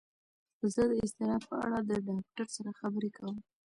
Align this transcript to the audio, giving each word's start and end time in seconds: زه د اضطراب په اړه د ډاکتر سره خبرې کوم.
زه 0.73 0.81
د 0.89 0.93
اضطراب 1.03 1.41
په 1.51 1.55
اړه 1.65 1.79
د 1.89 1.91
ډاکتر 2.07 2.47
سره 2.55 2.69
خبرې 2.79 3.09
کوم. 3.17 3.35